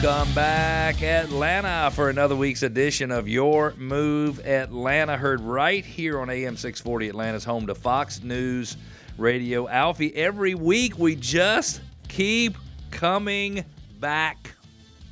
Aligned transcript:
Welcome 0.00 0.32
back, 0.34 1.02
Atlanta, 1.02 1.90
for 1.94 2.08
another 2.08 2.34
week's 2.34 2.62
edition 2.62 3.10
of 3.10 3.28
Your 3.28 3.74
Move 3.76 4.44
Atlanta. 4.44 5.18
Heard 5.18 5.42
right 5.42 5.84
here 5.84 6.18
on 6.18 6.30
AM 6.30 6.56
640 6.56 7.10
Atlanta's 7.10 7.44
home 7.44 7.66
to 7.66 7.74
Fox 7.74 8.22
News 8.22 8.78
Radio. 9.18 9.68
Alfie, 9.68 10.12
every 10.16 10.54
week 10.54 10.98
we 10.98 11.14
just 11.14 11.82
keep 12.08 12.56
coming 12.90 13.66
back. 14.00 14.54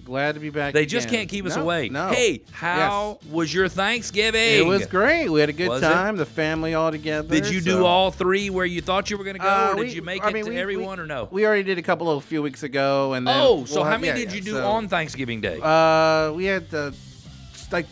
Glad 0.04 0.34
to 0.34 0.40
be 0.40 0.50
back. 0.50 0.74
They 0.74 0.86
just 0.86 1.06
again. 1.06 1.20
can't 1.20 1.28
keep 1.30 1.46
us 1.46 1.56
No, 1.56 1.62
away. 1.62 1.88
No. 1.88 2.08
Hey, 2.08 2.42
how 2.52 3.18
Yes. 3.22 3.30
was 3.32 3.54
your 3.54 3.68
Thanksgiving? 3.68 4.58
It 4.58 4.66
was 4.66 4.86
great. 4.86 5.28
We 5.28 5.40
had 5.40 5.48
a 5.48 5.52
good 5.52 5.68
Was 5.68 5.82
it? 5.82 5.86
time. 5.86 6.16
The 6.16 6.26
family 6.26 6.74
all 6.74 6.90
together. 6.90 7.28
Did 7.28 7.48
you 7.48 7.60
do 7.60 7.84
all 7.84 8.10
three 8.10 8.50
where 8.50 8.66
you 8.66 8.80
thought 8.80 9.10
you 9.10 9.16
were 9.18 9.24
going 9.24 9.36
to 9.36 9.42
go, 9.42 9.48
Uh, 9.48 9.68
or 9.72 9.76
did 9.76 9.88
we- 9.88 9.94
you 9.94 10.02
make 10.02 10.24
I 10.24 10.28
it 10.28 10.34
mean, 10.34 10.44
to 10.44 10.50
we- 10.50 10.56
every 10.58 10.76
we- 10.76 10.84
or 10.84 11.06
no? 11.06 11.28
We 11.30 11.46
already 11.46 11.62
did 11.64 11.78
a 11.78 11.82
couple 11.82 12.10
a 12.16 12.20
few 12.20 12.42
weeks 12.42 12.62
ago, 12.62 13.12
and 13.14 13.26
then 13.26 13.36
oh, 13.40 13.64
so 13.66 13.76
we'll 13.76 13.84
how 13.84 13.90
have- 13.92 14.00
many 14.00 14.18
yeah, 14.20 14.26
did 14.26 14.34
you 14.34 14.40
do 14.40 14.52
so, 14.52 14.66
on 14.66 14.88
Thanksgiving 14.88 15.40
Day? 15.40 15.58
Uh, 15.62 16.32
we 16.32 16.46
had 16.46 16.64
uh, 16.74 16.90
like 17.70 17.86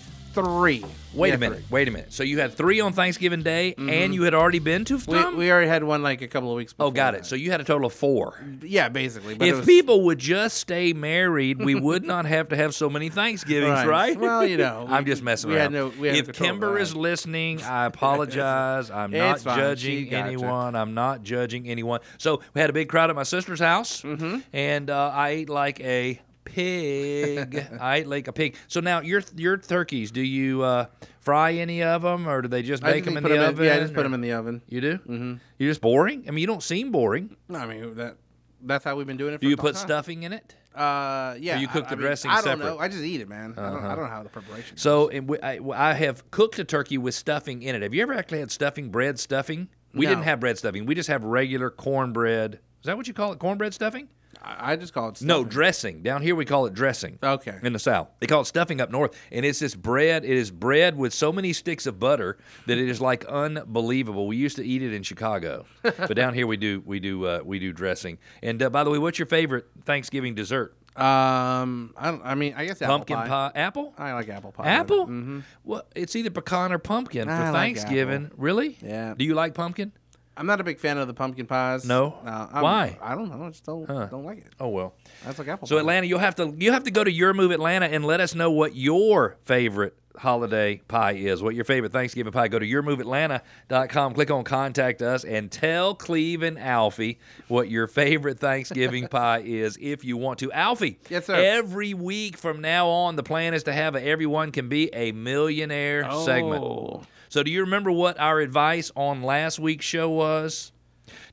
three. 0.44 0.84
Wait 1.14 1.32
a 1.34 1.38
minute. 1.38 1.62
Wait 1.70 1.88
a 1.88 1.90
minute. 1.90 2.12
So 2.12 2.22
you 2.22 2.38
had 2.38 2.52
three 2.52 2.80
on 2.80 2.92
Thanksgiving 2.92 3.42
Day, 3.42 3.74
and 3.78 4.14
you 4.14 4.22
had 4.22 4.34
already 4.34 4.58
been 4.58 4.84
to 4.86 4.98
Mm-hmm. 4.98 5.30
We, 5.32 5.44
we 5.44 5.50
already 5.52 5.68
had 5.68 5.82
one 5.84 6.02
like 6.02 6.20
a 6.22 6.28
couple 6.28 6.50
of 6.50 6.56
weeks. 6.56 6.72
before 6.72 6.86
oh, 6.88 6.90
got 6.90 7.12
that. 7.12 7.20
it. 7.20 7.26
So 7.26 7.34
you 7.34 7.50
had 7.50 7.60
a 7.60 7.64
total 7.64 7.86
of 7.86 7.92
four. 7.94 8.38
yeah, 8.62 8.88
basically. 8.88 9.34
But 9.34 9.48
if 9.48 9.56
was, 9.58 9.66
people 9.66 10.02
would 10.04 10.18
just 10.18 10.58
stay 10.58 10.92
married, 10.92 11.64
we 11.64 11.74
would 11.74 12.04
not 12.04 12.26
have 12.26 12.48
to 12.50 12.56
have 12.56 12.74
so 12.74 12.90
many 12.90 13.08
Thanksgivings, 13.08 13.70
right? 13.86 13.86
Right. 13.86 14.18
Well, 14.20 14.44
you 14.46 14.56
know, 14.58 14.86
I'm 14.90 15.06
just 15.06 15.22
messing 15.22 15.52
around. 15.52 15.72
no- 15.72 15.92
we 15.98 16.08
had 16.08 16.14
no 16.16 16.20
if 16.30 16.32
Kimber 16.32 16.78
is 16.78 16.94
listening, 16.94 17.62
I 17.62 17.86
apologize. 17.86 18.90
I'm 18.90 19.10
not 19.10 19.40
fine. 19.40 19.58
Judging 19.58 20.12
anyone. 20.12 20.74
I'm 20.76 20.94
not 20.94 21.22
judging 21.22 21.68
anyone. 21.68 22.00
So 22.18 22.40
we 22.54 22.60
had 22.60 22.70
a 22.70 22.74
big 22.74 22.88
crowd 22.88 23.10
at 23.10 23.16
my 23.16 23.22
sister's 23.22 23.60
house, 23.60 24.02
Mm-hmm. 24.02 24.38
and 24.52 24.90
uh, 24.90 25.10
I 25.14 25.28
ate 25.30 25.48
like 25.48 25.80
a 25.80 26.20
pig. 26.54 27.66
I 27.80 28.00
like 28.02 28.28
a 28.28 28.32
pig. 28.32 28.56
So 28.68 28.80
now 28.80 29.00
your 29.00 29.22
your 29.36 29.56
turkeys, 29.56 30.10
do 30.10 30.20
you 30.22 30.62
uh, 30.62 30.86
fry 31.20 31.52
any 31.54 31.82
of 31.82 32.02
them, 32.02 32.28
or 32.28 32.42
do 32.42 32.48
they 32.48 32.62
just 32.62 32.82
I 32.84 32.92
bake 32.92 33.04
just 33.04 33.14
them 33.14 33.24
in 33.24 33.30
the 33.30 33.38
'em 33.42 33.48
oven? 33.50 33.64
Yeah, 33.66 33.74
I 33.76 33.80
just 33.80 33.94
put 33.94 34.02
them 34.02 34.14
in 34.14 34.20
the 34.20 34.32
oven. 34.32 34.62
You 34.68 34.80
do? 34.80 34.94
Mm-hmm. 34.98 35.34
You're 35.58 35.70
just 35.70 35.80
boring. 35.80 36.24
I 36.26 36.30
mean, 36.30 36.40
you 36.40 36.46
don't 36.46 36.62
seem 36.62 36.90
boring. 36.90 37.36
No, 37.48 37.58
I 37.58 37.66
mean 37.66 37.94
that. 37.96 38.16
That's 38.60 38.84
how 38.84 38.96
we've 38.96 39.06
been 39.06 39.16
doing 39.16 39.34
it. 39.34 39.38
For 39.38 39.42
Do 39.42 39.48
you 39.48 39.56
put 39.56 39.76
time. 39.76 39.86
stuffing 39.86 40.24
in 40.24 40.32
it? 40.32 40.56
Uh, 40.74 41.36
yeah. 41.38 41.56
Or 41.56 41.60
you 41.60 41.68
cook 41.68 41.84
I- 41.84 41.88
the 41.90 41.92
I 41.92 41.96
mean, 41.96 42.00
dressing 42.06 42.30
I 42.30 42.34
don't 42.36 42.44
separate? 42.44 42.64
know. 42.64 42.78
I 42.78 42.88
just 42.88 43.02
eat 43.04 43.20
it, 43.20 43.28
man. 43.28 43.54
I 43.56 43.70
don't. 43.70 43.84
I 43.84 43.94
don't 43.94 44.04
know 44.04 44.10
how 44.10 44.22
the 44.24 44.28
preparation. 44.28 44.76
So 44.76 45.08
and 45.08 45.28
we, 45.28 45.38
I, 45.40 45.60
I 45.74 45.92
have 45.94 46.28
cooked 46.30 46.58
a 46.58 46.64
turkey 46.64 46.98
with 46.98 47.14
stuffing 47.14 47.62
in 47.62 47.74
it. 47.76 47.82
Have 47.82 47.94
you 47.94 48.02
ever 48.02 48.14
actually 48.14 48.40
had 48.40 48.50
stuffing, 48.50 48.90
bread 48.90 49.18
stuffing? 49.20 49.68
We 49.94 50.06
No. 50.06 50.10
didn't 50.12 50.24
have 50.24 50.40
bread 50.40 50.58
stuffing. 50.58 50.86
We 50.86 50.94
just 50.94 51.08
have 51.08 51.24
regular 51.24 51.70
cornbread. 51.70 52.54
Is 52.54 52.84
that 52.84 52.96
what 52.96 53.08
you 53.08 53.14
call 53.14 53.32
it? 53.32 53.38
Cornbread 53.38 53.74
stuffing? 53.74 54.08
I, 54.42 54.72
I 54.72 54.76
just 54.76 54.92
call 54.92 55.08
it. 55.08 55.22
No, 55.22 55.44
dressing. 55.44 56.02
Down 56.02 56.22
here 56.22 56.34
we 56.34 56.44
call 56.44 56.66
it 56.66 56.74
dressing. 56.74 57.18
Okay. 57.22 57.56
In 57.62 57.72
the 57.72 57.78
South, 57.78 58.08
they 58.20 58.26
call 58.26 58.42
it 58.42 58.46
stuffing 58.46 58.80
up 58.80 58.90
north, 58.90 59.14
and 59.32 59.44
it's 59.44 59.58
this 59.58 59.74
bread. 59.74 60.24
It 60.24 60.30
is 60.36 60.50
bread 60.50 60.96
with 60.96 61.12
so 61.12 61.32
many 61.32 61.52
sticks 61.52 61.86
of 61.86 61.98
butter 61.98 62.38
that 62.66 62.78
it 62.78 62.88
is 62.88 63.00
like 63.00 63.24
unbelievable. 63.26 64.26
We 64.26 64.36
used 64.36 64.56
to 64.56 64.64
eat 64.64 64.82
it 64.82 64.92
in 64.92 65.02
Chicago, 65.02 65.66
but 65.82 66.14
down 66.14 66.34
here 66.34 66.46
we 66.46 66.56
do 66.56 66.82
we 66.84 67.00
do 67.00 67.24
uh, 67.26 67.40
we 67.44 67.58
do 67.58 67.72
dressing. 67.72 68.18
And 68.42 68.62
uh, 68.62 68.70
by 68.70 68.84
the 68.84 68.90
way, 68.90 68.98
what's 68.98 69.18
your 69.18 69.26
favorite 69.26 69.66
Thanksgiving 69.84 70.34
dessert? 70.34 70.74
Um, 70.96 71.94
I, 71.96 72.10
don't, 72.10 72.22
I 72.24 72.34
mean, 72.34 72.54
I 72.56 72.64
guess 72.64 72.82
apple 72.82 72.96
Pumpkin 72.96 73.16
pie. 73.18 73.28
pie, 73.28 73.52
apple. 73.54 73.94
I 73.96 74.14
like 74.14 74.28
apple 74.28 74.50
pie. 74.50 74.66
Apple? 74.66 75.06
Mm-hmm. 75.06 75.40
Well, 75.62 75.84
it's 75.94 76.16
either 76.16 76.30
pecan 76.30 76.72
or 76.72 76.78
pumpkin 76.78 77.28
for 77.28 77.32
like 77.34 77.52
Thanksgiving. 77.52 78.24
apple. 78.26 78.36
Really? 78.38 78.76
Yeah. 78.82 79.14
Do 79.16 79.24
you 79.24 79.34
like 79.34 79.54
pumpkin? 79.54 79.92
I'm 80.38 80.46
not 80.46 80.60
a 80.60 80.64
big 80.64 80.78
fan 80.78 80.96
of 80.98 81.08
the 81.08 81.14
pumpkin 81.14 81.46
pies. 81.46 81.84
No? 81.84 82.14
I'm- 82.24 82.62
Why? 82.62 82.96
I 83.02 83.14
don't 83.16 83.28
know. 83.28 83.44
I 83.44 83.48
just 83.50 83.64
don't 83.64 83.86
don't 83.86 84.24
like 84.24 84.38
it. 84.38 84.46
Oh 84.60 84.68
well. 84.68 84.94
That's 85.24 85.38
like 85.38 85.48
apple. 85.48 85.66
So 85.66 85.74
pie. 85.74 85.80
Atlanta, 85.80 86.06
you'll 86.06 86.20
have 86.20 86.36
to 86.36 86.54
you 86.56 86.72
have 86.72 86.84
to 86.84 86.90
go 86.92 87.02
to 87.04 87.10
your 87.10 87.34
move 87.34 87.50
Atlanta 87.50 87.86
and 87.86 88.04
let 88.04 88.20
us 88.20 88.34
know 88.34 88.50
what 88.50 88.76
your 88.76 89.36
favorite 89.42 89.96
holiday 90.16 90.80
pie 90.88 91.12
is. 91.12 91.42
What 91.42 91.54
your 91.54 91.64
favorite 91.64 91.92
Thanksgiving 91.92 92.32
pie? 92.32 92.48
Go 92.48 92.58
to 92.58 92.66
yourmoveatlanta.com, 92.66 94.14
click 94.14 94.30
on 94.30 94.44
contact 94.44 95.02
us, 95.02 95.24
and 95.24 95.50
tell 95.50 95.94
Cleve 95.94 96.42
and 96.42 96.58
Alfie 96.58 97.18
what 97.48 97.68
your 97.70 97.86
favorite 97.86 98.38
Thanksgiving 98.38 99.08
pie 99.10 99.42
is 99.44 99.78
if 99.80 100.04
you 100.04 100.16
want 100.16 100.38
to. 100.40 100.50
Alfie, 100.52 100.98
Yes, 101.08 101.26
sir. 101.26 101.34
Every 101.34 101.94
week 101.94 102.36
from 102.36 102.60
now 102.60 102.88
on, 102.88 103.16
the 103.16 103.22
plan 103.22 103.54
is 103.54 103.64
to 103.64 103.72
have 103.72 103.94
a 103.94 104.02
everyone 104.02 104.52
can 104.52 104.68
be 104.68 104.92
a 104.94 105.12
millionaire 105.12 106.04
segment. 106.24 106.62
Oh. 106.64 107.02
So 107.28 107.42
do 107.42 107.50
you 107.50 107.60
remember 107.60 107.92
what 107.92 108.18
our 108.18 108.40
advice 108.40 108.90
on 108.96 109.22
last 109.22 109.58
week's 109.58 109.84
show 109.84 110.08
was? 110.08 110.72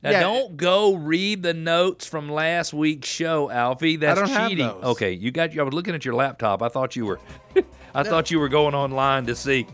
Now 0.02 0.10
Yeah. 0.10 0.20
don't 0.20 0.56
go 0.56 0.94
read 0.94 1.42
the 1.42 1.52
notes 1.54 2.06
from 2.06 2.30
last 2.30 2.72
week's 2.72 3.08
show, 3.08 3.50
Alfie. 3.50 3.96
That's 3.96 4.20
cheating. 4.30 4.68
Okay, 4.70 5.12
you 5.12 5.30
got. 5.30 5.56
I 5.58 5.62
was 5.62 5.74
looking 5.74 5.94
at 5.94 6.04
your 6.04 6.14
laptop. 6.14 6.62
I 6.62 6.68
thought 6.68 6.96
you 6.96 7.06
were. 7.06 7.20
I 7.96 8.02
thought 8.02 8.30
you 8.30 8.38
were 8.38 8.48
going 8.48 8.74
online 8.74 9.26
to 9.26 9.34
see. 9.34 9.66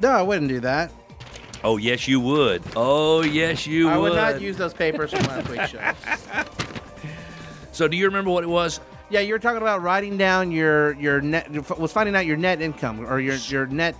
No, 0.00 0.10
I 0.10 0.22
wouldn't 0.22 0.48
do 0.48 0.60
that. 0.60 0.92
Oh 1.62 1.78
yes, 1.78 2.06
you 2.06 2.20
would. 2.20 2.62
Oh 2.76 3.22
yes, 3.22 3.66
you 3.66 3.88
I 3.88 3.96
would. 3.96 4.12
I 4.12 4.26
would 4.26 4.34
not 4.34 4.42
use 4.42 4.56
those 4.58 4.74
papers 4.74 5.12
from 5.12 5.22
last 5.22 5.48
week's 5.48 5.70
show. 5.70 5.92
so 7.72 7.88
do 7.88 7.96
you 7.96 8.04
remember 8.04 8.30
what 8.30 8.44
it 8.44 8.48
was? 8.48 8.80
Yeah, 9.08 9.20
you 9.20 9.32
were 9.32 9.38
talking 9.38 9.62
about 9.62 9.80
writing 9.80 10.18
down 10.18 10.50
your 10.50 10.92
your 10.94 11.22
net 11.22 11.50
was 11.78 11.90
finding 11.90 12.14
out 12.14 12.26
your 12.26 12.36
net 12.36 12.60
income 12.60 13.00
or 13.06 13.18
your 13.18 13.36
your 13.36 13.66
net 13.66 13.96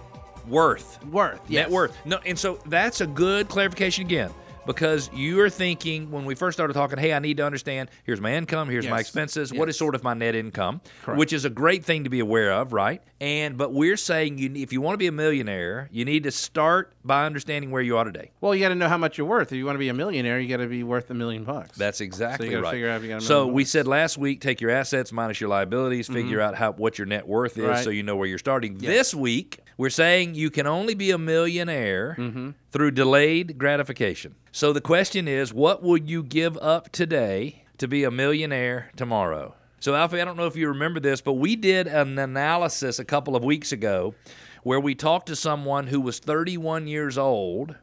Worth. 0.46 1.02
worth. 1.06 1.40
Yes. 1.48 1.64
Net 1.64 1.70
worth. 1.70 1.96
No, 2.04 2.18
and 2.26 2.38
so 2.38 2.58
that's 2.66 3.00
a 3.00 3.06
good 3.06 3.48
clarification 3.48 4.04
again. 4.04 4.30
Because 4.66 5.10
you 5.12 5.40
are 5.40 5.50
thinking 5.50 6.10
when 6.10 6.24
we 6.24 6.34
first 6.34 6.56
started 6.56 6.72
talking, 6.74 6.98
hey, 6.98 7.12
I 7.12 7.18
need 7.18 7.36
to 7.36 7.44
understand. 7.46 7.90
Here's 8.04 8.20
my 8.20 8.34
income. 8.34 8.68
Here's 8.68 8.86
my 8.88 8.96
Yes. 8.96 9.00
expenses. 9.06 9.52
What 9.52 9.68
is 9.68 9.76
sort 9.76 9.94
of 9.94 10.02
my 10.02 10.14
net 10.14 10.34
income, 10.34 10.80
Correct. 11.02 11.18
which 11.18 11.32
is 11.32 11.44
a 11.44 11.50
great 11.50 11.84
thing 11.84 12.04
to 12.04 12.10
be 12.10 12.20
aware 12.20 12.52
of, 12.52 12.72
right? 12.72 13.02
And 13.20 13.56
but 13.58 13.72
we're 13.72 13.96
saying 13.96 14.38
you, 14.38 14.50
if 14.54 14.72
you 14.72 14.80
want 14.80 14.94
to 14.94 14.98
be 14.98 15.06
a 15.06 15.12
millionaire, 15.12 15.88
you 15.92 16.04
need 16.04 16.22
to 16.24 16.30
start 16.30 16.92
by 17.04 17.24
understanding 17.26 17.70
where 17.70 17.82
you 17.82 17.96
are 17.96 18.04
today. 18.04 18.30
Well, 18.40 18.54
you 18.54 18.60
got 18.62 18.70
to 18.70 18.74
know 18.74 18.88
how 18.88 18.98
much 18.98 19.18
you're 19.18 19.26
worth. 19.26 19.52
If 19.52 19.58
you 19.58 19.66
want 19.66 19.76
to 19.76 19.80
be 19.80 19.88
a 19.88 19.94
millionaire, 19.94 20.40
you 20.40 20.48
got 20.48 20.62
to 20.62 20.66
be 20.68 20.82
worth 20.82 21.10
a 21.10 21.14
million 21.14 21.44
bucks. 21.44 21.76
That's 21.76 22.00
exactly 22.00 22.48
gotta 22.48 22.62
right. 22.62 22.70
figure 22.72 22.88
out 22.90 22.96
if 22.96 23.02
you 23.02 23.08
got 23.10 23.22
a 23.22 23.24
so 23.24 23.46
we 23.46 23.62
bucks. 23.64 23.70
said 23.70 23.86
last 23.86 24.18
week, 24.18 24.40
take 24.40 24.60
your 24.60 24.70
assets 24.70 25.12
minus 25.12 25.40
your 25.40 25.50
liabilities, 25.50 26.06
mm-hmm. 26.06 26.14
figure 26.14 26.40
out 26.40 26.54
how 26.54 26.72
what 26.72 26.98
your 26.98 27.06
net 27.06 27.26
worth 27.26 27.58
is, 27.58 27.64
Right. 27.64 27.84
so 27.84 27.90
you 27.90 28.02
know 28.02 28.16
where 28.16 28.26
you're 28.28 28.38
starting. 28.38 28.78
This 28.78 29.14
week, 29.14 29.58
we're 29.76 29.90
saying 29.90 30.34
you 30.34 30.50
can 30.50 30.66
only 30.66 30.94
be 30.94 31.10
a 31.10 31.18
millionaire 31.18 32.16
mm-hmm. 32.18 32.50
Through 32.74 32.90
delayed 32.90 33.56
gratification. 33.56 34.34
So 34.50 34.72
the 34.72 34.80
question 34.80 35.28
is, 35.28 35.54
what 35.54 35.84
would 35.84 36.10
you 36.10 36.24
give 36.24 36.58
up 36.58 36.90
today 36.90 37.62
to 37.78 37.86
be 37.86 38.02
a 38.02 38.10
millionaire 38.10 38.90
tomorrow? 38.96 39.54
So 39.78 39.94
Alfie, 39.94 40.20
I 40.20 40.24
don't 40.24 40.36
know 40.36 40.48
if 40.48 40.56
you 40.56 40.66
remember 40.66 40.98
this, 40.98 41.20
but 41.20 41.34
we 41.34 41.54
did 41.54 41.86
an 41.86 42.18
analysis 42.18 42.98
a 42.98 43.04
couple 43.04 43.36
of 43.36 43.44
weeks 43.44 43.70
ago 43.70 44.16
where 44.64 44.80
we 44.80 44.96
talked 44.96 45.28
to 45.28 45.36
someone 45.36 45.86
who 45.86 46.00
was 46.00 46.18
31 46.18 46.88
years 46.88 47.16
old 47.16 47.76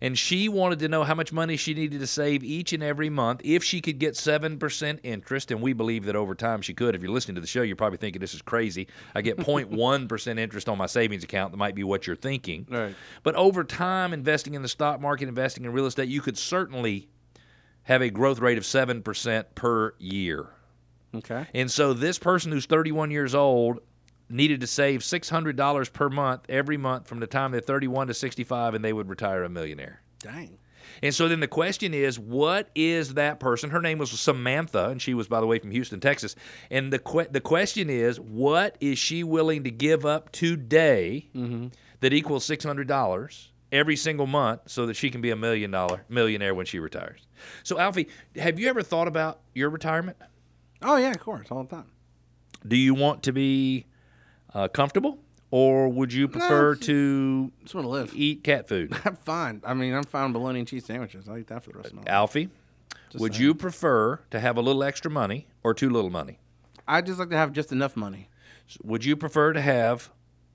and 0.00 0.18
she 0.18 0.48
wanted 0.48 0.78
to 0.80 0.88
know 0.88 1.04
how 1.04 1.14
much 1.14 1.32
money 1.32 1.56
she 1.56 1.74
needed 1.74 2.00
to 2.00 2.06
save 2.06 2.42
each 2.44 2.72
and 2.72 2.82
every 2.82 3.10
month 3.10 3.40
if 3.44 3.62
she 3.64 3.80
could 3.80 3.98
get 3.98 4.14
7% 4.14 4.98
interest. 5.02 5.50
And 5.50 5.60
we 5.60 5.72
believe 5.72 6.04
that 6.04 6.16
over 6.16 6.34
time 6.34 6.62
she 6.62 6.74
could. 6.74 6.94
If 6.94 7.02
you're 7.02 7.12
listening 7.12 7.36
to 7.36 7.40
the 7.40 7.46
show 7.46 7.62
you're 7.62 7.76
probably 7.76 7.98
thinking 7.98 8.20
this 8.20 8.34
is 8.34 8.42
crazy. 8.42 8.88
I 9.14 9.22
get 9.22 9.36
0.1% 9.38 10.38
interest 10.38 10.68
on 10.68 10.78
my 10.78 10.86
savings 10.86 11.24
account. 11.24 11.52
That 11.52 11.58
might 11.58 11.74
be 11.74 11.84
what 11.84 12.06
you're 12.06 12.16
thinking. 12.16 12.66
Right. 12.68 12.94
but 13.22 13.34
over 13.34 13.64
time 13.64 14.12
investing 14.12 14.54
in 14.54 14.62
the 14.62 14.68
stock 14.68 15.00
market 15.00 15.28
investing 15.28 15.64
in 15.64 15.72
real 15.72 15.86
estate 15.86 16.08
you 16.08 16.20
could 16.20 16.36
certainly 16.38 17.08
have 17.84 18.02
a 18.02 18.10
growth 18.10 18.38
rate 18.38 18.58
of 18.58 18.64
7% 18.64 19.44
per 19.54 19.94
year. 19.98 20.46
Okay. 21.14 21.46
and 21.54 21.70
so 21.70 21.92
this 21.92 22.18
person 22.18 22.50
who's 22.50 22.66
31 22.66 23.10
years 23.10 23.34
old 23.34 23.78
needed 24.28 24.60
to 24.60 24.66
save 24.66 25.00
$600 25.00 25.92
per 25.92 26.08
month 26.08 26.42
every 26.48 26.76
month 26.76 27.06
from 27.06 27.20
the 27.20 27.26
time 27.26 27.52
they're 27.52 27.60
31 27.60 28.08
to 28.08 28.14
65 28.14 28.74
and 28.74 28.84
they 28.84 28.92
would 28.92 29.08
retire 29.08 29.44
a 29.44 29.48
millionaire 29.48 30.00
Dang. 30.20 30.58
and 31.02 31.14
so 31.14 31.28
then 31.28 31.40
the 31.40 31.48
question 31.48 31.92
is, 31.92 32.18
what 32.18 32.70
is 32.74 33.14
that 33.14 33.38
person? 33.40 33.70
Her 33.70 33.80
name 33.80 33.98
was 33.98 34.10
Samantha, 34.10 34.88
and 34.88 35.00
she 35.02 35.12
was, 35.12 35.28
by 35.28 35.40
the 35.40 35.46
way, 35.46 35.58
from 35.58 35.70
Houston, 35.70 36.00
Texas. 36.00 36.34
And 36.70 36.92
the 36.92 36.98
que- 36.98 37.28
the 37.30 37.40
question 37.40 37.90
is, 37.90 38.18
what 38.18 38.76
is 38.80 38.98
she 38.98 39.22
willing 39.22 39.64
to 39.64 39.70
give 39.70 40.06
up 40.06 40.32
today 40.32 41.28
mm-hmm. 41.34 41.68
that 42.00 42.12
equals 42.14 42.44
six 42.44 42.64
hundred 42.64 42.88
dollars 42.88 43.52
every 43.70 43.96
single 43.96 44.26
month, 44.26 44.62
so 44.66 44.86
that 44.86 44.94
she 44.94 45.10
can 45.10 45.20
be 45.20 45.30
a 45.30 45.36
million 45.36 45.70
dollar 45.70 46.04
millionaire 46.08 46.54
when 46.54 46.64
she 46.64 46.78
retires? 46.78 47.26
So, 47.64 47.78
Alfie, 47.78 48.08
have 48.36 48.58
you 48.58 48.68
ever 48.68 48.82
thought 48.82 49.08
about 49.08 49.40
your 49.54 49.68
retirement? 49.68 50.16
Oh 50.80 50.96
yeah, 50.96 51.10
of 51.10 51.20
course, 51.20 51.48
all 51.50 51.64
the 51.64 51.76
time. 51.76 51.90
Do 52.66 52.76
you 52.76 52.94
want 52.94 53.24
to 53.24 53.32
be 53.32 53.86
uh, 54.54 54.68
comfortable, 54.68 55.18
or 55.50 55.88
would 55.88 56.12
you 56.12 56.28
prefer 56.28 56.74
to 56.76 57.52
Just 57.62 57.74
want 57.74 57.84
to 57.84 57.88
live. 57.90 58.12
eat 58.14 58.42
cat 58.44 58.68
food? 58.68 58.94
I'm 59.04 59.16
fine. 59.16 59.62
I 59.64 59.74
mean, 59.74 59.94
I'm 59.94 60.04
fine 60.04 60.24
with 60.26 60.34
bologna 60.34 60.60
and 60.60 60.68
cheese 60.68 60.84
sandwiches. 60.84 61.28
I'll 61.28 61.38
eat 61.38 61.48
that 61.48 61.64
for 61.64 61.70
the 61.72 61.78
rest 61.78 61.88
of 61.90 61.94
my 61.94 62.00
life. 62.02 62.08
Alfie, 62.08 62.48
would 63.14 63.36
you 63.36 63.54
prefer 63.54 64.20
to 64.30 64.40
have 64.40 64.56
a 64.56 64.60
little 64.60 64.82
extra 64.84 65.10
money 65.10 65.46
or 65.62 65.74
too 65.74 65.90
little 65.90 66.10
money? 66.10 66.38
I 66.86 67.00
just 67.00 67.18
like 67.18 67.30
to 67.30 67.36
have 67.36 67.52
just 67.52 67.72
enough 67.72 67.96
money. 67.96 68.28
Would 68.82 69.04
you 69.04 69.16
prefer 69.16 69.52
to 69.52 69.60
have 69.60 70.10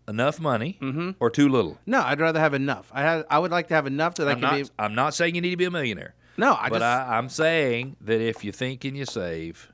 enough 0.07 0.39
money 0.39 0.79
or 1.19 1.29
too 1.29 1.47
little? 1.49 1.77
No, 1.85 2.01
I'd 2.01 2.19
rather 2.19 2.39
have 2.39 2.53
enough. 2.53 2.91
I 2.93 3.01
had. 3.01 3.25
I 3.29 3.39
would 3.39 3.51
like 3.51 3.67
to 3.69 3.73
have 3.75 3.87
enough 3.87 4.15
that 4.15 4.27
I 4.27 4.31
I'm 4.31 4.39
can 4.39 4.41
not, 4.41 4.53
be. 4.55 4.69
I'm 4.79 4.95
not 4.95 5.13
saying 5.13 5.35
you 5.35 5.41
need 5.41 5.51
to 5.51 5.57
be 5.57 5.65
a 5.65 5.71
millionaire, 5.71 6.15
No, 6.37 6.53
I 6.55 6.69
but 6.69 6.79
just. 6.79 6.83
I, 6.83 7.17
I'm 7.17 7.29
saying 7.29 7.95
that 8.01 8.19
if 8.21 8.43
you 8.43 8.51
think 8.51 8.83
and 8.85 8.97
you 8.97 9.05
save, 9.05 9.71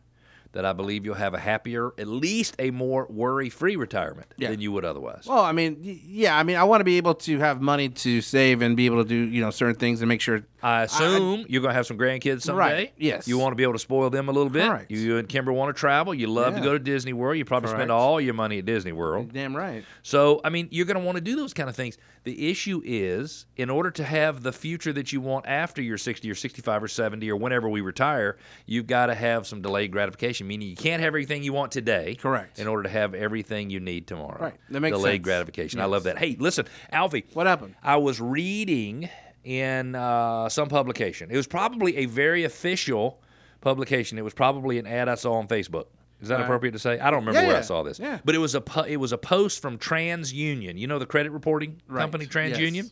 that 0.55 0.65
I 0.65 0.73
believe 0.73 1.05
you'll 1.05 1.15
have 1.15 1.33
a 1.33 1.39
happier, 1.39 1.91
at 1.97 2.07
least 2.07 2.55
a 2.59 2.71
more 2.71 3.05
worry-free 3.09 3.75
retirement 3.75 4.33
Yeah. 4.37 4.49
than 4.49 4.61
you 4.61 4.71
would 4.71 4.85
otherwise. 4.85 5.25
Well, 5.27 5.43
I 5.43 5.51
mean, 5.51 5.77
yeah, 5.81 6.37
I 6.37 6.43
mean, 6.43 6.55
I 6.55 6.63
want 6.63 6.79
to 6.79 6.85
be 6.85 6.97
able 6.97 7.13
to 7.15 7.39
have 7.39 7.61
money 7.61 7.89
to 7.89 8.21
save 8.21 8.61
and 8.61 8.75
be 8.77 8.85
able 8.87 9.03
to 9.03 9.07
do, 9.07 9.15
you 9.15 9.41
know, 9.41 9.51
certain 9.51 9.75
things 9.75 10.01
and 10.01 10.09
make 10.09 10.21
sure. 10.21 10.41
I 10.63 10.81
assume 10.83 11.45
you're 11.47 11.61
going 11.61 11.73
to 11.73 11.75
have 11.75 11.85
some 11.85 11.97
grandkids 11.99 12.41
someday. 12.41 12.59
Right, 12.59 12.93
yes. 12.97 13.27
You 13.27 13.37
want 13.37 13.51
to 13.51 13.55
be 13.55 13.61
able 13.61 13.73
to 13.73 13.79
spoil 13.79 14.09
them 14.09 14.29
a 14.29 14.31
little 14.31 14.49
bit. 14.49 14.67
Correct. 14.67 14.89
You 14.89 15.17
and 15.17 15.29
Kimber 15.29 15.53
want 15.53 15.75
to 15.75 15.79
travel. 15.79 16.11
You 16.11 16.25
love 16.25 16.55
to 16.55 16.61
go 16.61 16.73
to 16.73 16.79
Disney 16.79 17.13
World. 17.13 17.37
You 17.37 17.45
probably 17.45 17.69
spend 17.69 17.91
all 17.91 18.19
your 18.19 18.33
money 18.33 18.57
at 18.57 18.65
Disney 18.65 18.91
World. 18.91 19.31
Damn 19.31 19.55
right. 19.55 19.83
So, 20.01 20.41
I 20.43 20.49
mean, 20.49 20.67
you're 20.71 20.87
going 20.87 20.97
to 20.99 21.05
want 21.05 21.17
to 21.17 21.21
do 21.21 21.35
those 21.35 21.53
kind 21.53 21.69
of 21.69 21.75
things. 21.75 21.99
The 22.23 22.49
issue 22.49 22.81
is, 22.83 23.45
in 23.57 23.69
order 23.69 23.91
to 23.91 24.03
have 24.03 24.41
the 24.41 24.51
future 24.51 24.91
that 24.93 25.13
you 25.13 25.21
want 25.21 25.45
after 25.45 25.83
you're 25.83 25.99
60 25.99 26.31
or 26.31 26.33
65 26.33 26.81
or 26.81 26.87
70 26.87 27.29
or 27.29 27.35
whenever 27.35 27.69
we 27.69 27.81
retire, 27.81 28.37
you've 28.65 28.87
got 28.87 29.05
to 29.07 29.13
have 29.13 29.45
some 29.45 29.61
delayed 29.61 29.91
gratification, 29.91 30.44
meaning 30.47 30.67
you 30.69 30.75
can't 30.75 31.01
have 31.01 31.07
everything 31.07 31.43
you 31.43 31.53
want 31.53 31.71
today. 31.71 32.15
Correct. 32.15 32.59
In 32.59 32.67
order 32.67 32.83
to 32.83 32.89
have 32.89 33.13
everything 33.13 33.69
you 33.69 33.79
need 33.79 34.07
tomorrow. 34.07 34.37
Right. 34.41 34.53
That 34.69 34.79
makes 34.79 34.97
delayed 34.97 35.15
sense. 35.19 35.23
gratification. 35.23 35.79
I 35.81 35.85
love 35.85 36.03
that. 36.03 36.17
Hey, 36.17 36.35
listen, 36.39 36.65
Alfie. 36.91 37.25
What 37.33 37.47
happened? 37.47 37.75
I 37.83 37.97
was 37.97 38.19
reading 38.21 39.09
in 39.43 39.95
uh, 39.95 40.49
some 40.49 40.69
publication. 40.69 41.29
It 41.31 41.37
was 41.37 41.47
probably 41.47 41.97
a 41.97 42.05
very 42.05 42.43
official 42.45 43.21
publication. 43.61 44.17
It 44.17 44.23
was 44.23 44.33
probably 44.33 44.79
an 44.79 44.87
ad 44.87 45.07
I 45.09 45.15
saw 45.15 45.33
on 45.33 45.47
Facebook. 45.47 45.85
Is 46.21 46.29
that 46.29 46.35
right. 46.35 46.43
appropriate 46.45 46.71
to 46.71 46.79
say? 46.79 46.97
I 46.97 47.11
don't 47.11 47.19
remember 47.25 47.41
Yeah, 47.41 47.47
where 47.49 47.57
I 47.57 47.61
saw 47.61 47.83
this. 47.83 47.99
Yeah. 47.99 48.19
But 48.23 48.35
it 48.35 48.37
was 48.37 48.55
a 48.55 48.61
po- 48.61 48.83
it 48.83 48.95
was 48.95 49.11
a 49.11 49.17
post 49.17 49.61
from 49.61 49.77
TransUnion. 49.77 50.77
You 50.79 50.87
know 50.87 50.97
the 50.97 51.05
credit 51.05 51.31
reporting 51.31 51.81
Right. 51.87 52.01
company 52.01 52.23
Yes. 52.25 52.33
TransUnion, 52.33 52.91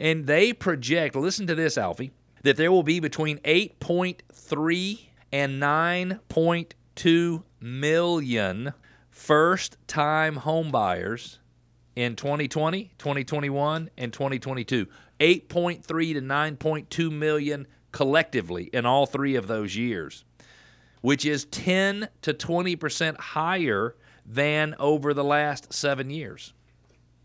and 0.00 0.26
they 0.26 0.52
project. 0.52 1.14
Listen 1.14 1.46
to 1.46 1.54
this, 1.54 1.78
Alfie. 1.78 2.10
That 2.42 2.56
there 2.56 2.72
will 2.72 2.82
be 2.82 2.98
between 3.00 3.38
8.3 3.44 5.08
and 5.32 5.62
9.2 5.62 6.72
million 7.60 8.72
first-time 9.10 10.36
homebuyers 10.36 11.38
in 11.96 12.16
2020, 12.16 12.90
2021, 12.98 13.90
and 13.96 14.12
2022. 14.12 14.86
8.3 15.20 15.82
to 15.84 16.20
9.2 16.20 17.12
million 17.12 17.66
collectively 17.92 18.64
in 18.72 18.84
all 18.84 19.06
three 19.06 19.36
of 19.36 19.46
those 19.46 19.76
years, 19.76 20.24
which 21.00 21.24
is 21.24 21.44
10 21.46 22.08
to 22.22 22.32
20 22.32 22.76
percent 22.76 23.20
higher 23.20 23.94
than 24.26 24.74
over 24.78 25.14
the 25.14 25.24
last 25.24 25.72
seven 25.72 26.10
years. 26.10 26.52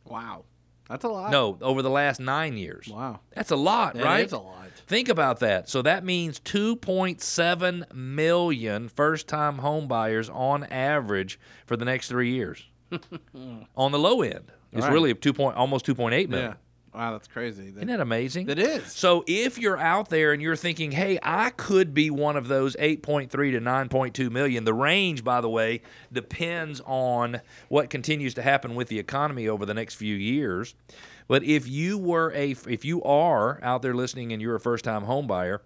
Wow. 0.05 0.43
That's 0.89 1.03
a 1.03 1.07
lot. 1.07 1.31
No, 1.31 1.57
over 1.61 1.81
the 1.81 1.89
last 1.89 2.19
nine 2.19 2.57
years. 2.57 2.87
Wow. 2.87 3.19
That's 3.35 3.51
a 3.51 3.55
lot, 3.55 3.93
That 3.93 4.03
right? 4.03 4.25
is 4.25 4.31
a 4.31 4.39
lot. 4.39 4.55
Think 4.87 5.07
about 5.07 5.39
that. 5.41 5.69
So 5.69 5.83
that 5.83 6.03
means 6.03 6.39
2.7 6.39 7.93
million 7.93 8.89
first-time 8.89 9.59
homebuyers 9.59 10.33
on 10.33 10.63
average 10.65 11.39
for 11.65 11.77
the 11.77 11.85
next 11.85 12.07
three 12.07 12.31
years. 12.31 12.63
on 13.77 13.91
the 13.91 13.99
low 13.99 14.21
end, 14.23 14.51
it's 14.73 14.81
Right. 14.83 14.91
really 14.91 15.13
two 15.13 15.33
point, 15.33 15.55
almost 15.55 15.85
2.8 15.85 16.27
million. 16.29 16.51
Yeah. 16.51 16.53
Wow, 16.99 17.13
that's 17.13 17.29
crazy. 17.29 17.71
That, 17.71 17.77
Isn't 17.77 17.87
that 17.87 18.01
amazing? 18.01 18.49
It 18.49 18.59
is. 18.59 18.91
So 18.91 19.23
if 19.25 19.57
you're 19.57 19.77
out 19.77 20.09
there 20.09 20.33
and 20.33 20.41
you're 20.41 20.57
thinking, 20.57 20.91
"Hey, 20.91 21.17
I 21.23 21.51
could 21.51 21.93
be 21.93 22.09
one 22.09 22.35
of 22.35 22.49
those 22.49 22.75
8.3 22.77 23.29
to 23.51 23.61
9.2 23.61 24.29
million," 24.29 24.65
the 24.65 24.73
range, 24.73 25.23
by 25.23 25.39
the 25.39 25.49
way, 25.49 25.81
depends 26.11 26.81
on 26.85 27.39
what 27.69 27.89
continues 27.89 28.33
to 28.33 28.41
happen 28.41 28.75
with 28.75 28.89
the 28.89 28.99
economy 28.99 29.47
over 29.47 29.65
the 29.65 29.73
next 29.73 29.95
few 29.95 30.13
years. 30.13 30.75
But 31.29 31.45
if 31.45 31.69
you 31.69 31.97
were 31.97 32.33
a, 32.35 32.51
if 32.67 32.83
you 32.83 33.01
are 33.03 33.63
out 33.63 33.81
there 33.81 33.93
listening 33.93 34.33
and 34.33 34.41
you're 34.41 34.55
a 34.55 34.59
first-time 34.59 35.03
home 35.03 35.25
buyer, 35.25 35.61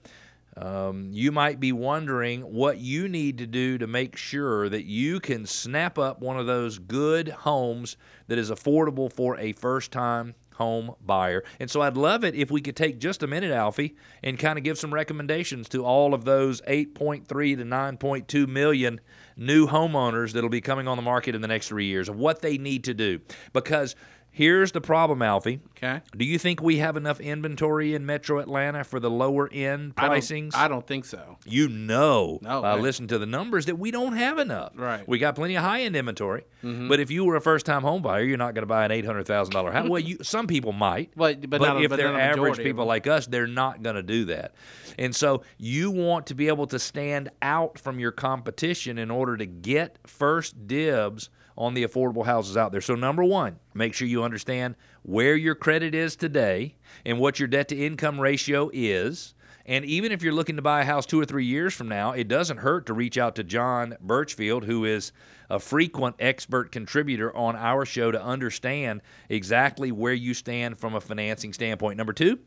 um, 0.56 1.10
you 1.12 1.32
might 1.32 1.60
be 1.60 1.72
wondering 1.72 2.42
what 2.42 2.78
you 2.78 3.10
need 3.10 3.40
to 3.40 3.48
do 3.48 3.80
to 3.80 3.88
make 3.88 4.16
sure 4.18 4.70
that 4.70 4.86
you 4.86 5.20
can 5.20 5.48
snap 5.48 5.98
up 5.98 6.22
one 6.22 6.38
of 6.38 6.46
those 6.46 6.78
good 6.78 7.30
homes 7.30 7.98
that 8.28 8.38
is 8.38 8.52
affordable 8.52 9.12
for 9.12 9.36
a 9.40 9.54
first 9.54 9.92
time 9.92 10.36
home 10.54 10.96
buyer. 11.06 11.44
And 11.60 11.70
so 11.70 11.82
I'd 11.82 11.98
love 11.98 12.24
it 12.24 12.36
if 12.36 12.52
we 12.52 12.62
could 12.62 12.76
take 12.76 13.00
just 13.00 13.24
a 13.24 13.28
minute, 13.28 13.52
Alfie, 13.52 13.96
and 14.22 14.38
kind 14.38 14.58
of 14.58 14.64
give 14.64 14.78
some 14.78 14.94
recommendations 14.94 15.70
to 15.70 15.86
all 15.86 16.14
of 16.14 16.26
those 16.26 16.62
8.3 16.62 17.28
to 17.28 17.36
9.2 17.64 18.48
million 18.48 19.02
new 19.36 19.68
homeowners 19.68 20.34
that'll 20.34 20.50
be 20.50 20.62
coming 20.62 20.88
on 20.88 20.98
the 20.98 21.04
market 21.04 21.36
in 21.36 21.42
the 21.42 21.48
next 21.48 21.68
three 21.68 21.86
years 21.86 22.10
of 22.10 22.16
what 22.16 22.42
they 22.42 22.58
need 22.58 22.84
to 22.86 22.94
do. 22.94 23.20
Because 23.52 23.96
here's 24.34 24.72
the 24.74 24.82
problem, 24.82 25.22
Alfie. 25.22 25.62
okay. 25.78 26.02
Do 26.18 26.26
you 26.26 26.38
think 26.38 26.62
we 26.62 26.78
have 26.78 26.98
enough 26.98 27.20
inventory 27.22 27.94
in 27.94 28.06
Metro 28.06 28.40
Atlanta 28.40 28.84
for 28.84 29.00
the 29.00 29.10
lower 29.10 29.48
end 29.52 29.94
I 29.96 30.08
don't- 30.10 30.18
pricings? 30.18 30.56
I 30.56 30.68
don't 30.68 30.86
think 30.86 31.06
so. 31.06 31.38
you 31.46 31.70
know 31.70 32.40
No, 32.42 32.62
by 32.62 32.74
right. 32.74 32.82
listening 32.82 33.08
to 33.10 33.18
the 33.20 33.26
numbers 33.26 33.68
that 33.68 33.78
we 33.78 33.92
don't 33.92 34.14
have 34.18 34.40
enough. 34.40 34.74
Right. 34.76 35.02
Mm-hmm. 35.02 35.12
We 35.12 35.20
got 35.20 35.36
plenty 35.36 35.56
of 35.56 35.64
high 35.64 35.82
end 35.84 35.96
inventory, 35.96 36.44
but 36.62 37.00
if 37.00 37.12
you 37.12 37.24
were 37.26 37.36
a 37.36 37.42
first 37.42 37.66
time 37.66 37.84
home 37.84 38.02
buyer, 38.02 38.24
you're 38.24 38.38
not 38.38 38.54
going 38.56 38.64
to 38.64 38.68
buy 38.68 38.84
an 38.86 38.92
eight 38.92 39.06
hundred 39.06 39.26
thousand 39.28 39.54
dollar 39.54 39.72
house. 39.72 39.88
well, 39.88 40.00
you 40.02 40.18
some 40.24 40.48
people 40.48 40.72
might, 40.74 41.12
But- 41.16 41.50
but 41.50 41.62
not 41.62 41.82
if 41.84 41.90
but 41.90 41.98
they're 41.98 42.12
not 42.12 42.20
average 42.22 42.58
people 42.58 42.86
like 42.86 43.08
us, 43.08 43.28
they're 43.28 43.48
not 43.48 43.84
going 43.84 43.96
to 43.96 44.04
do 44.04 44.26
that. 44.26 44.56
And 44.98 45.16
so 45.16 45.44
you 45.58 45.92
want 45.92 46.28
to 46.28 46.36
be 46.36 46.48
able 46.48 46.68
to 46.68 46.80
stand 46.80 47.30
out 47.42 47.78
from 47.80 48.00
your 48.00 48.12
competition 48.12 48.98
in 48.98 49.12
order 49.12 49.38
to 49.38 49.46
get 49.46 49.98
first 50.08 50.68
dibs 50.68 51.30
on 51.58 51.74
the 51.74 51.86
affordable 51.86 52.26
houses 52.26 52.58
out 52.58 52.72
there. 52.72 52.82
So 52.82 52.96
number 52.96 53.24
one, 53.24 53.60
make 53.74 53.94
sure 53.94 54.08
you 54.08 54.24
understand 54.24 54.76
where 55.04 55.36
your 55.36 55.56
credit 55.56 55.94
is 55.94 56.16
today 56.16 56.76
and 57.06 57.20
what 57.20 57.40
your 57.40 57.48
debt 57.48 57.68
to 57.70 57.78
income 57.78 58.20
ratio 58.20 58.70
is. 58.74 59.36
And 59.66 59.86
even 59.86 60.12
if 60.12 60.22
you're 60.22 60.34
looking 60.34 60.58
to 60.58 60.62
buy 60.62 60.82
a 60.82 60.86
house 60.86 61.06
two 61.06 61.22
or 61.22 61.26
three 61.26 61.46
years 61.46 61.74
from 61.74 61.88
now, 61.88 62.12
it 62.12 62.28
doesn't 62.28 62.58
hurt 62.58 62.86
to 62.88 62.94
reach 62.94 63.18
out 63.18 63.36
to 63.36 63.44
John 63.46 63.96
Birchfield, 64.02 64.66
who 64.66 64.84
is 64.84 65.14
a 65.50 65.58
frequent 65.58 66.18
expert 66.20 66.72
contributor 66.72 67.34
on 67.36 67.56
our 67.56 67.86
show 67.86 68.12
to 68.12 68.22
understand 68.22 69.02
exactly 69.30 69.92
where 69.92 70.14
you 70.14 70.34
stand 70.34 70.78
from 70.78 70.96
a 70.96 71.02
financing 71.02 71.54
standpoint. 71.54 71.98
Number 71.98 72.12
two, 72.12 72.40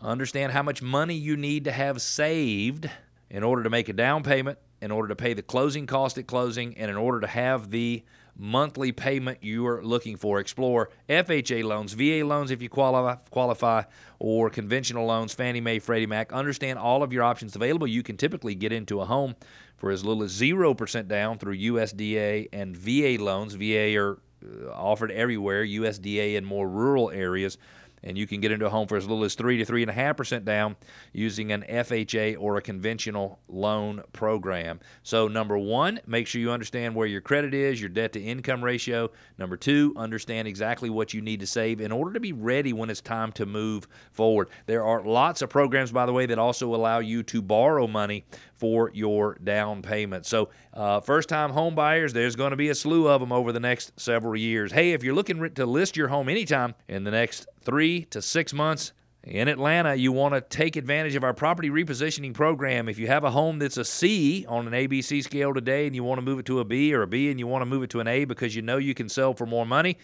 understand 0.00 0.52
how 0.52 0.62
much 0.62 0.80
money 0.80 1.14
you 1.14 1.36
need 1.36 1.64
to 1.64 1.72
have 1.72 2.00
saved 2.00 2.88
in 3.30 3.42
order 3.42 3.64
to 3.64 3.70
make 3.70 3.88
a 3.88 3.92
down 3.92 4.22
payment, 4.22 4.58
in 4.80 4.92
order 4.92 5.08
to 5.08 5.16
pay 5.16 5.34
the 5.34 5.42
closing 5.42 5.86
cost 5.86 6.18
at 6.18 6.28
closing, 6.28 6.76
and 6.78 6.88
in 6.88 6.96
order 6.96 7.20
to 7.20 7.26
have 7.26 7.70
the 7.70 8.04
monthly 8.40 8.90
payment 8.90 9.38
you 9.42 9.66
are 9.66 9.84
looking 9.84 10.16
for. 10.16 10.40
Explore 10.40 10.90
FHA 11.08 11.62
loans, 11.62 11.92
VA 11.92 12.24
loans 12.24 12.50
if 12.50 12.62
you 12.62 12.68
qualify, 12.68 13.16
qualify, 13.30 13.82
or 14.18 14.48
conventional 14.48 15.06
loans, 15.06 15.34
Fannie 15.34 15.60
Mae, 15.60 15.78
Freddie 15.78 16.06
Mac. 16.06 16.32
Understand 16.32 16.78
all 16.78 17.02
of 17.02 17.12
your 17.12 17.22
options 17.22 17.54
available. 17.54 17.86
You 17.86 18.02
can 18.02 18.16
typically 18.16 18.54
get 18.54 18.72
into 18.72 19.00
a 19.00 19.04
home 19.04 19.36
for 19.76 19.90
as 19.90 20.04
little 20.04 20.22
as 20.22 20.32
0% 20.32 21.08
down 21.08 21.38
through 21.38 21.56
USDA 21.56 22.48
and 22.52 22.76
VA 22.76 23.22
loans. 23.22 23.54
VA 23.54 23.96
are 23.96 24.18
uh, 24.42 24.70
offered 24.72 25.10
everywhere, 25.10 25.64
USDA 25.64 26.36
in 26.36 26.44
more 26.44 26.68
rural 26.68 27.10
areas 27.10 27.58
and 28.02 28.16
you 28.16 28.26
can 28.26 28.40
get 28.40 28.52
into 28.52 28.66
a 28.66 28.70
home 28.70 28.86
for 28.86 28.96
as 28.96 29.06
little 29.06 29.24
as 29.24 29.34
three 29.34 29.58
to 29.58 29.64
three 29.64 29.82
and 29.82 29.90
a 29.90 29.94
half 29.94 30.16
percent 30.16 30.44
down 30.44 30.76
using 31.12 31.52
an 31.52 31.64
FHA 31.68 32.36
or 32.38 32.56
a 32.56 32.62
conventional 32.62 33.38
loan 33.48 34.02
program. 34.12 34.80
So, 35.02 35.28
number 35.28 35.58
one, 35.58 36.00
make 36.06 36.26
sure 36.26 36.40
you 36.40 36.50
understand 36.50 36.94
where 36.94 37.06
your 37.06 37.20
credit 37.20 37.54
is, 37.54 37.80
your 37.80 37.88
debt 37.88 38.12
to 38.12 38.20
income 38.20 38.62
ratio. 38.62 39.10
Number 39.38 39.56
two, 39.56 39.92
understand 39.96 40.48
exactly 40.48 40.90
what 40.90 41.14
you 41.14 41.20
need 41.20 41.40
to 41.40 41.46
save 41.46 41.80
in 41.80 41.92
order 41.92 42.12
to 42.12 42.20
be 42.20 42.32
ready 42.32 42.72
when 42.72 42.90
it's 42.90 43.00
time 43.00 43.32
to 43.32 43.46
move 43.46 43.86
forward. 44.12 44.48
There 44.66 44.84
are 44.84 45.02
lots 45.02 45.42
of 45.42 45.50
programs, 45.50 45.92
by 45.92 46.06
the 46.06 46.12
way, 46.12 46.26
that 46.26 46.38
also 46.38 46.74
allow 46.74 46.98
you 46.98 47.22
to 47.24 47.42
borrow 47.42 47.86
money 47.86 48.24
for 48.54 48.90
your 48.92 49.38
down 49.42 49.82
payment. 49.82 50.26
So, 50.26 50.50
uh, 50.74 51.00
first 51.00 51.28
time 51.28 51.50
home 51.50 51.74
buyers, 51.74 52.12
there's 52.12 52.36
going 52.36 52.50
to 52.50 52.56
be 52.56 52.68
a 52.68 52.74
slew 52.74 53.08
of 53.08 53.20
them 53.20 53.32
over 53.32 53.52
the 53.52 53.60
next 53.60 53.98
several 53.98 54.36
years. 54.36 54.70
Hey, 54.70 54.92
if 54.92 55.02
you're 55.02 55.14
looking 55.14 55.54
to 55.54 55.66
list 55.66 55.96
your 55.96 56.08
home 56.08 56.28
anytime 56.28 56.74
in 56.88 57.04
the 57.04 57.10
next 57.10 57.46
three 57.62 58.04
to 58.06 58.22
six 58.22 58.52
months, 58.52 58.92
in 59.22 59.48
Atlanta, 59.48 59.94
you 59.94 60.12
want 60.12 60.32
to 60.32 60.40
take 60.40 60.76
advantage 60.76 61.14
of 61.14 61.24
our 61.24 61.34
property 61.34 61.68
repositioning 61.68 62.32
program. 62.32 62.88
If 62.88 62.98
you 62.98 63.06
have 63.08 63.22
a 63.22 63.30
home 63.30 63.58
that's 63.58 63.76
a 63.76 63.84
C 63.84 64.46
on 64.48 64.66
an 64.66 64.72
ABC 64.72 65.22
scale 65.22 65.52
today 65.52 65.86
and 65.86 65.94
you 65.94 66.02
want 66.02 66.16
to 66.18 66.22
move 66.22 66.38
it 66.38 66.46
to 66.46 66.60
a 66.60 66.64
B 66.64 66.94
or 66.94 67.02
a 67.02 67.06
B 67.06 67.30
and 67.30 67.38
you 67.38 67.46
want 67.46 67.60
to 67.60 67.66
move 67.66 67.82
it 67.82 67.90
to 67.90 68.00
an 68.00 68.08
A 68.08 68.24
because 68.24 68.56
you 68.56 68.62
know 68.62 68.78
you 68.78 68.94
can 68.94 69.10
sell 69.10 69.34
for 69.34 69.44
more 69.44 69.66
money, 69.66 69.98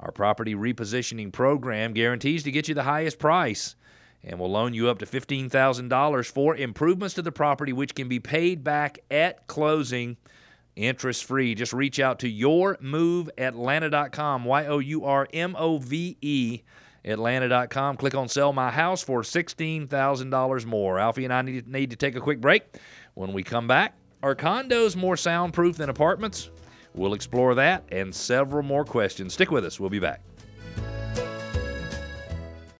our 0.00 0.10
property 0.10 0.54
repositioning 0.54 1.30
program 1.30 1.92
guarantees 1.92 2.42
to 2.44 2.50
get 2.50 2.66
you 2.66 2.74
the 2.74 2.84
highest 2.84 3.18
price 3.18 3.76
and 4.22 4.38
will 4.38 4.50
loan 4.50 4.72
you 4.72 4.88
up 4.88 4.98
to 5.00 5.04
$15,000 5.04 6.30
for 6.30 6.56
improvements 6.56 7.16
to 7.16 7.20
the 7.20 7.32
property, 7.32 7.74
which 7.74 7.94
can 7.94 8.08
be 8.08 8.18
paid 8.18 8.64
back 8.64 8.98
at 9.10 9.46
closing 9.46 10.16
interest 10.74 11.24
free. 11.24 11.54
Just 11.54 11.74
reach 11.74 12.00
out 12.00 12.18
to 12.20 12.32
yourmoveatlanta.com, 12.32 14.44
Y 14.44 14.66
O 14.66 14.78
U 14.78 15.04
R 15.04 15.28
M 15.34 15.54
O 15.58 15.76
V 15.76 16.16
E, 16.22 16.62
Atlanta.com. 17.04 17.96
Click 17.96 18.14
on 18.14 18.28
Sell 18.28 18.52
My 18.52 18.70
House 18.70 19.02
for 19.02 19.22
$16,000 19.22 20.66
more. 20.66 20.98
Alfie 20.98 21.24
and 21.24 21.32
I 21.32 21.42
need, 21.42 21.68
need 21.68 21.90
to 21.90 21.96
take 21.96 22.16
a 22.16 22.20
quick 22.20 22.40
break. 22.40 22.62
When 23.14 23.32
we 23.32 23.42
come 23.42 23.66
back, 23.66 23.96
are 24.22 24.34
condos 24.34 24.96
more 24.96 25.16
soundproof 25.16 25.76
than 25.76 25.90
apartments? 25.90 26.50
We'll 26.94 27.14
explore 27.14 27.54
that 27.56 27.84
and 27.90 28.14
several 28.14 28.62
more 28.62 28.84
questions. 28.84 29.34
Stick 29.34 29.50
with 29.50 29.64
us. 29.64 29.78
We'll 29.78 29.90
be 29.90 29.98
back. 29.98 30.22